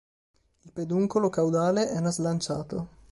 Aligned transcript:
Il 0.63 0.71
peduncolo 0.71 1.29
caudale 1.29 1.87
era 1.89 2.09
slanciato. 2.09 2.87